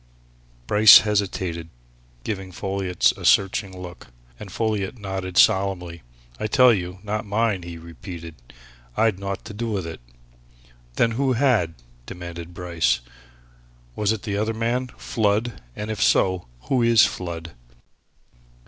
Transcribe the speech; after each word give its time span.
Bryce 0.65 1.01
hesitated, 1.01 1.69
giving 2.23 2.51
Folliot 2.51 3.15
a 3.15 3.23
searching 3.23 3.79
look. 3.79 4.07
And 4.39 4.49
Folliot 4.51 4.97
nodded 4.97 5.37
solemnly. 5.37 6.01
"I 6.39 6.47
tell 6.47 6.73
you, 6.73 6.97
not 7.03 7.23
mine!" 7.23 7.61
he 7.61 7.77
repeated. 7.77 8.33
"I'd 8.97 9.19
naught 9.19 9.45
to 9.45 9.53
do 9.53 9.69
with 9.69 9.85
it!" 9.85 10.01
"Then 10.95 11.11
who 11.11 11.33
had?" 11.33 11.75
demanded 12.07 12.51
Bryce. 12.51 13.01
"Was 13.95 14.11
it 14.11 14.23
the 14.23 14.37
other 14.37 14.55
man 14.55 14.87
Flood? 14.97 15.61
And 15.75 15.91
if 15.91 16.01
so, 16.01 16.47
who 16.61 16.81
is 16.81 17.05
Flood?" 17.05 17.51